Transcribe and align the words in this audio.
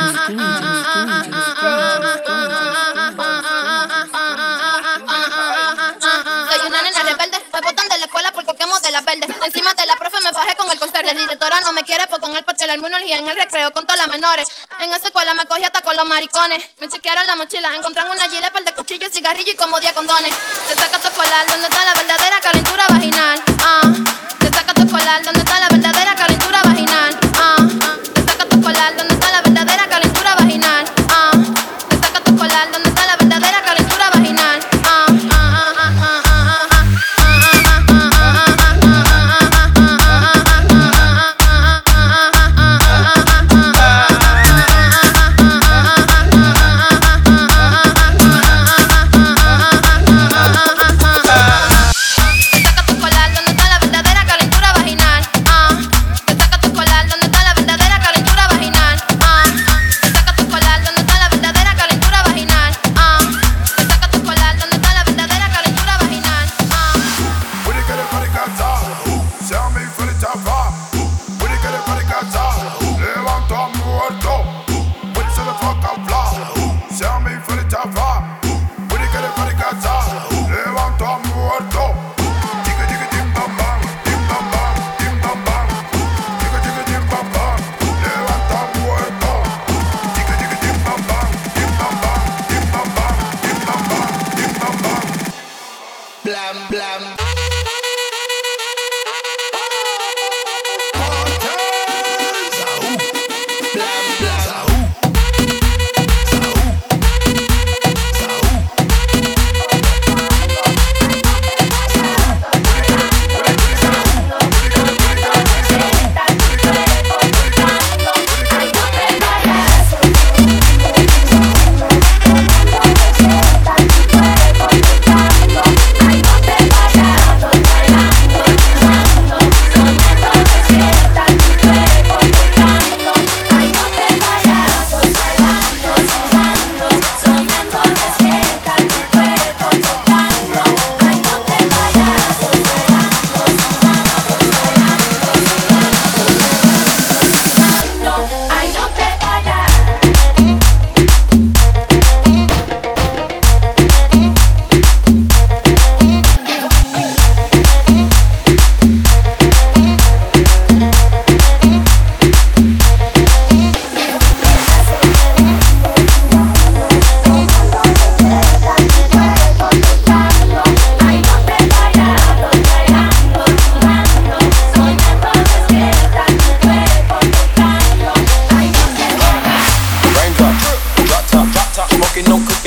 Encima 9.46 9.72
de 9.74 9.86
la 9.86 9.94
profe 9.96 10.16
me 10.24 10.32
bajé 10.32 10.56
con 10.56 10.68
el 10.72 10.78
conserje. 10.78 11.14
La 11.14 11.20
directora 11.20 11.60
no 11.60 11.72
me 11.72 11.82
quiere 11.84 12.02
porque 12.10 12.26
con 12.26 12.36
el 12.36 12.42
parche 12.44 12.66
la 12.66 12.74
inmunología 12.74 13.18
en 13.18 13.28
el 13.28 13.36
recreo 13.36 13.70
con 13.72 13.86
todas 13.86 14.00
las 14.04 14.08
menores. 14.08 14.48
En 14.82 14.90
esa 14.92 15.06
escuela 15.06 15.34
me 15.34 15.44
cogí 15.46 15.62
hasta 15.62 15.82
con 15.82 15.96
los 15.96 16.04
maricones 16.04 16.64
la 17.26 17.36
mochila. 17.36 17.68
Encontraron 17.74 18.12
una 18.12 18.28
gilet, 18.28 18.52
par 18.52 18.64
de 18.64 18.74
cuchillos, 18.74 19.10
cigarrillo 19.12 19.52
y 19.52 19.56
como 19.56 19.78
día 19.80 19.92
condones. 19.94 20.34
Te 20.68 20.74
saca 20.74 20.98
tu 20.98 21.10
colar, 21.14 21.46
¿dónde 21.46 21.66
está 21.68 21.84
la 21.84 21.94
verdadera 21.94 22.40
calentura 22.40 22.84
vaginal? 22.88 23.42
Ah, 23.62 23.80
te 24.40 24.48
saca 24.48 24.74
tu 24.74 24.90
colar, 24.90 25.22
¿dónde 25.22 25.40
está 25.40 25.60
la 25.60 25.68
verdadera 25.68 26.15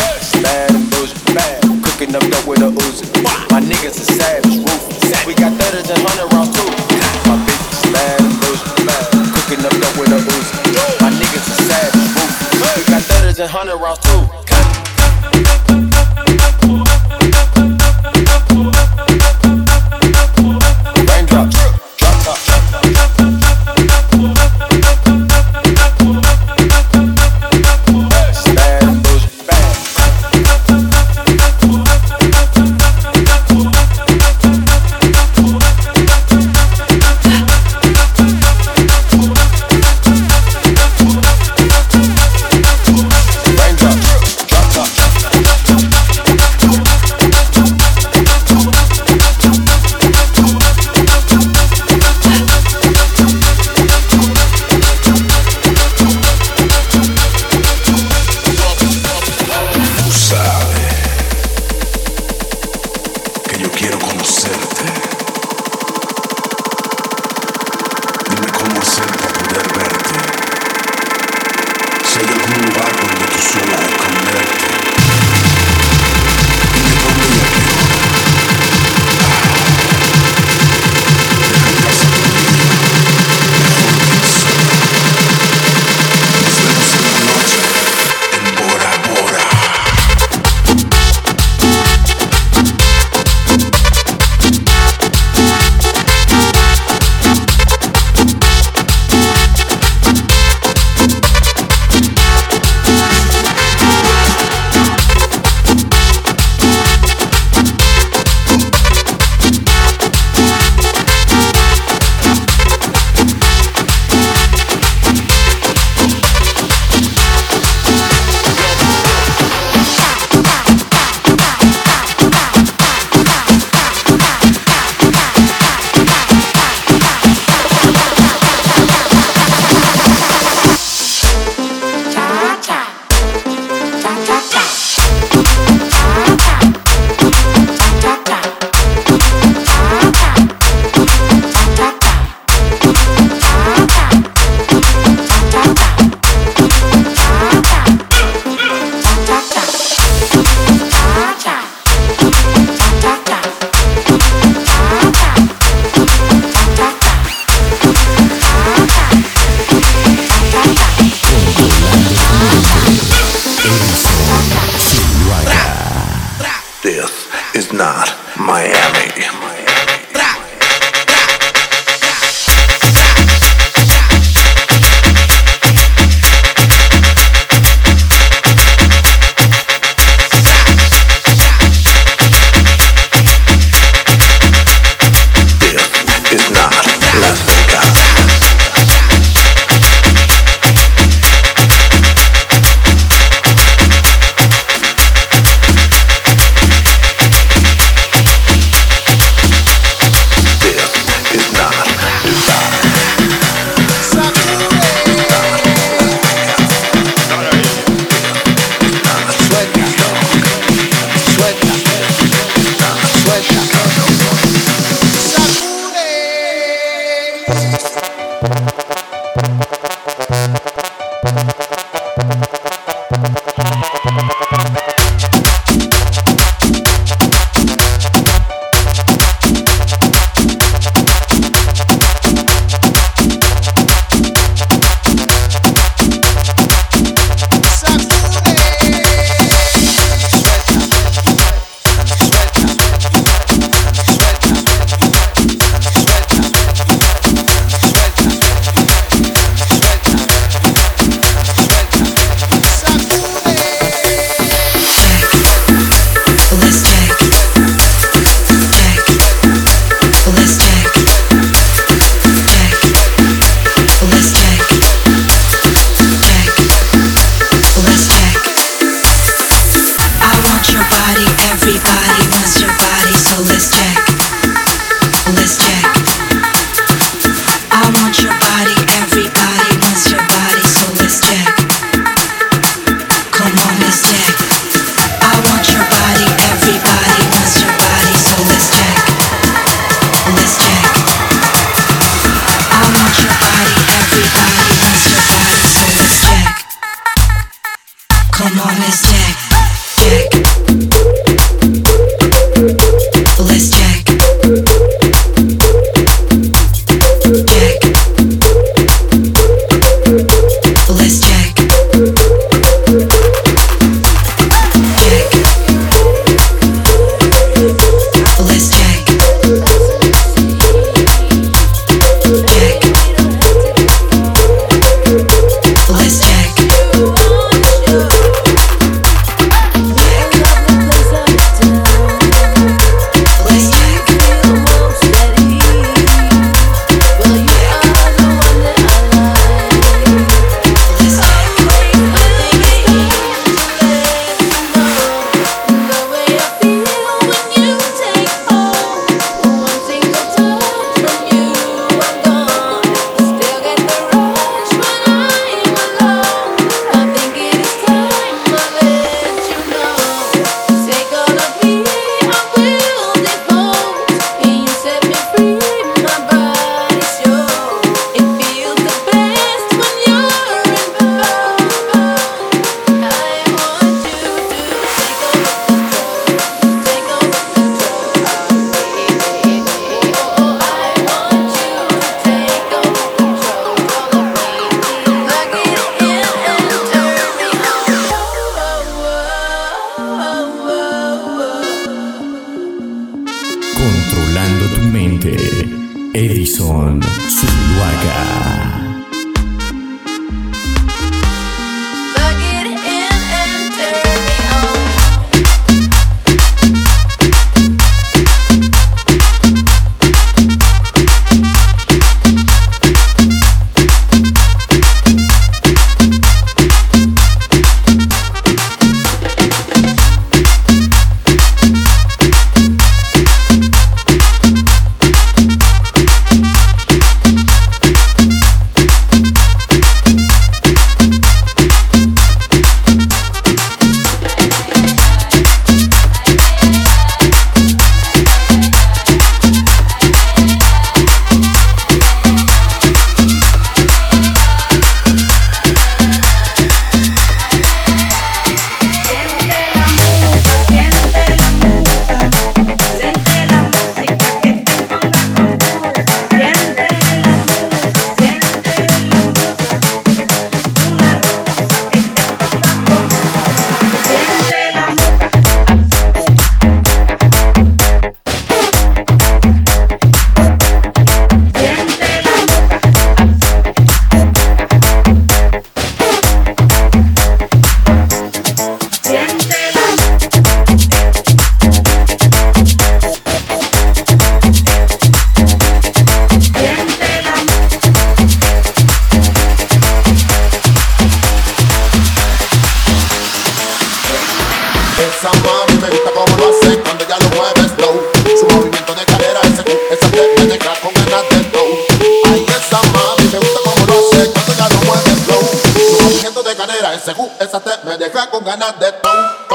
ese 506.96 507.12
cu, 507.14 507.30
esa 507.38 507.60
te 507.60 507.70
me 507.84 507.96
deja 507.96 508.28
con 508.30 508.44
ganas 508.44 508.78
de 508.80 508.92
todo. 508.92 509.45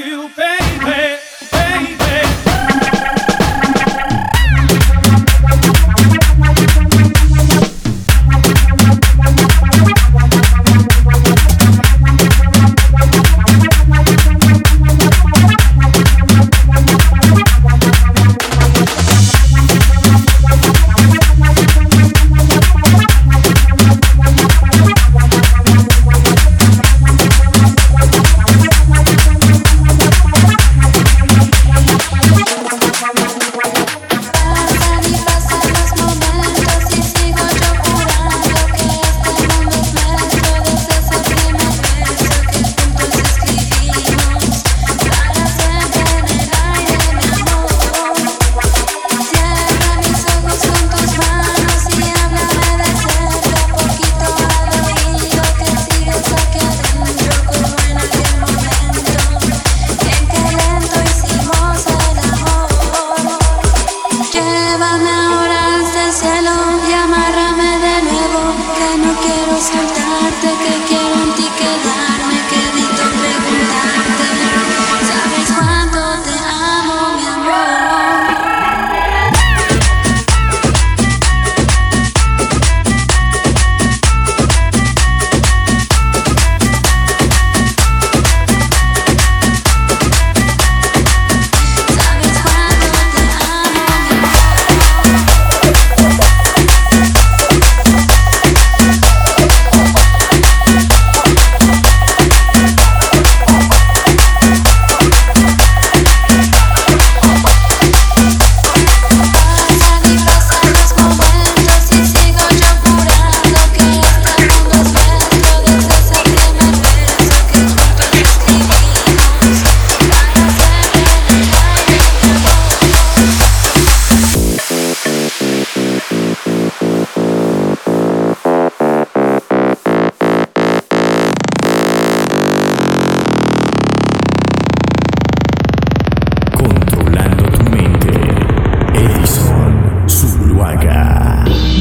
partiu 0.00 0.28
bem. 0.36 0.65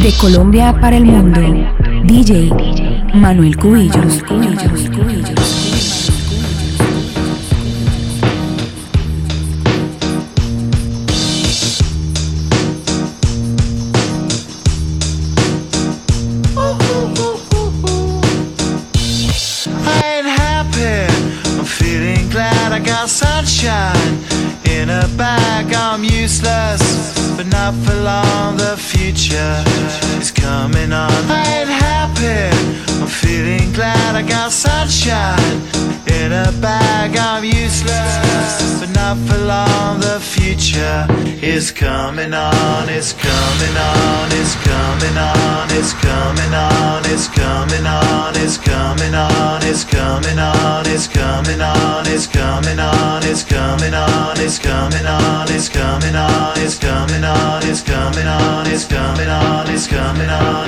De 0.05 0.13
Colombia 0.21 0.71
para 0.81 0.97
el 0.97 1.05
mundo. 1.05 1.39
DJ 2.03 2.51
Manuel 3.15 3.57
Cubillos. 3.57 4.21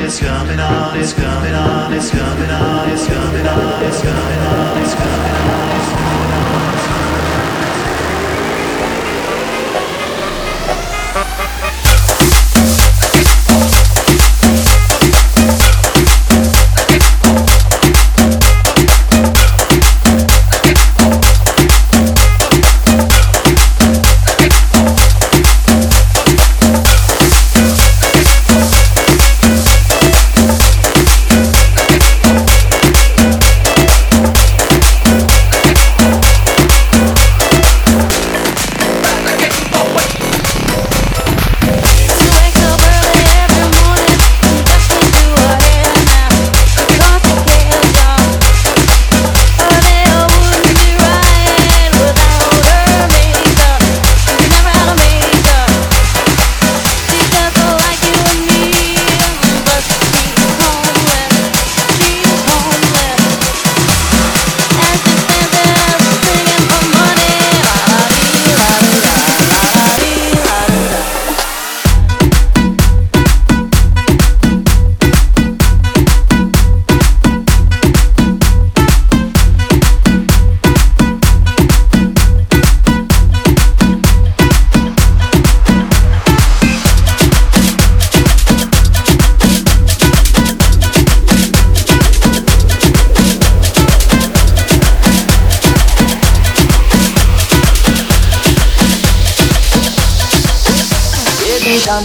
it's 0.07 0.19
coming 0.21 0.57
on, 0.57 0.97
it's 0.97 1.11
coming 1.11 1.51
on, 1.53 1.91
it's 1.91 2.09
coming 2.11 2.49
on, 2.49 2.89
it's 2.89 3.05
coming 3.07 3.45
on, 3.45 3.45
it's 3.45 3.45
coming 3.45 3.47
on, 3.47 3.83
it's 3.83 4.01
coming 4.71 4.81
on. 4.85 4.86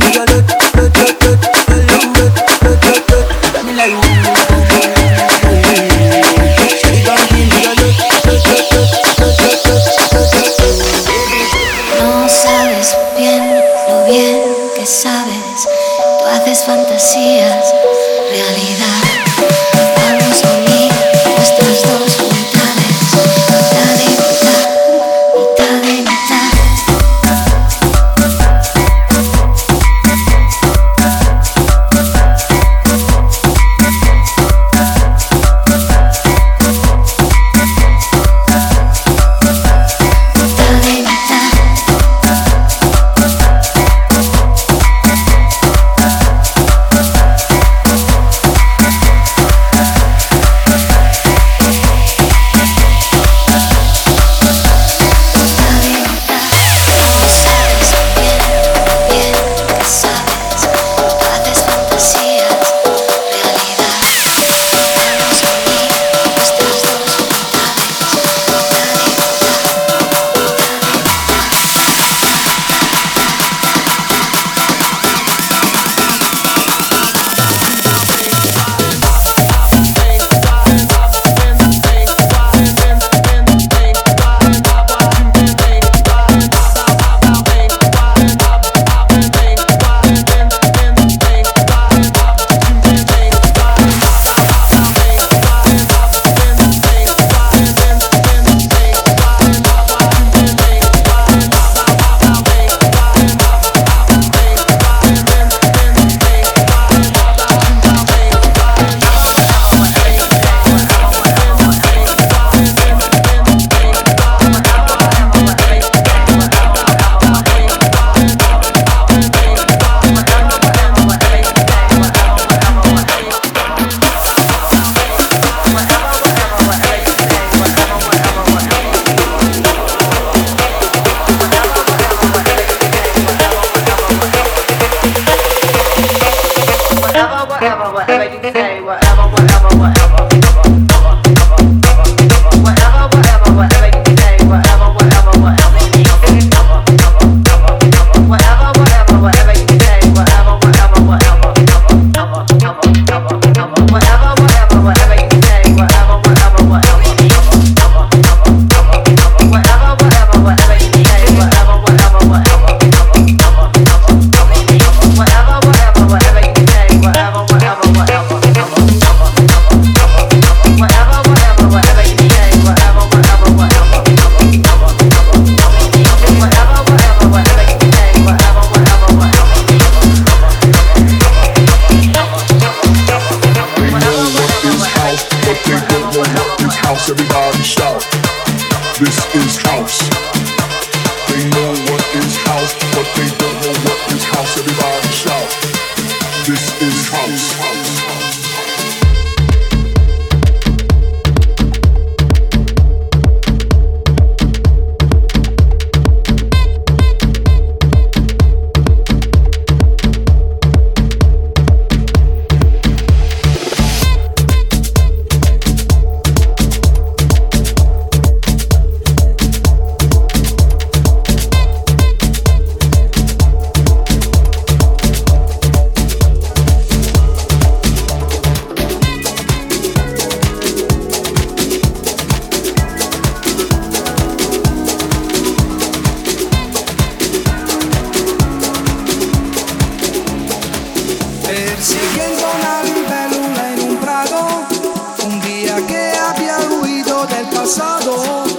pasado 247.65 248.54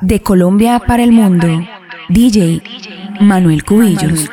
De 0.00 0.22
Colombia 0.22 0.80
para 0.86 1.04
el 1.04 1.12
mundo, 1.12 1.46
DJ 2.08 2.62
Manuel 3.20 3.62
Cubillos. 3.64 4.30